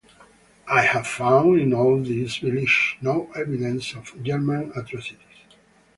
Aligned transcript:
I 0.67 0.81
have 0.81 1.05
found 1.05 1.61
in 1.61 1.75
all 1.75 2.01
these 2.01 2.37
villages 2.37 2.95
no 3.03 3.31
evidence 3.35 3.93
of 3.93 4.23
German 4.23 4.71
atrocities. 4.75 5.45